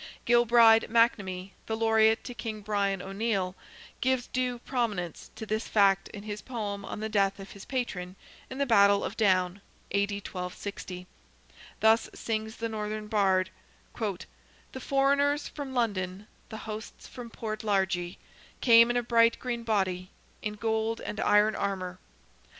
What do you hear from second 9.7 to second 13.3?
(A.D. 1260). Thus sings the northern